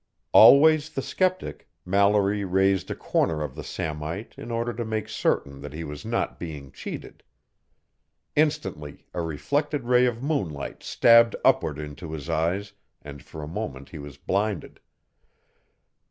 Always 0.33 0.89
the 0.89 1.03
skeptic, 1.03 1.69
Mallory 1.85 2.43
raised 2.43 2.89
a 2.89 2.95
corner 2.95 3.43
of 3.43 3.53
the 3.53 3.63
samite 3.63 4.33
in 4.35 4.49
order 4.49 4.73
to 4.73 4.83
make 4.83 5.07
certain 5.07 5.61
that 5.61 5.73
he 5.73 5.83
was 5.83 6.03
not 6.03 6.39
being 6.39 6.71
cheated. 6.71 7.21
Instantly, 8.35 9.05
a 9.13 9.21
reflected 9.21 9.83
ray 9.83 10.07
of 10.07 10.23
moonlight 10.23 10.81
stabbed 10.81 11.35
upward 11.45 11.77
into 11.77 12.13
his 12.13 12.31
eyes, 12.31 12.73
and 13.03 13.21
for 13.21 13.43
a 13.43 13.47
moment 13.47 13.89
he 13.89 13.99
was 13.99 14.17
blinded. 14.17 14.79